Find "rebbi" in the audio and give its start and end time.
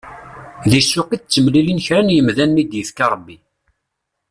3.07-3.37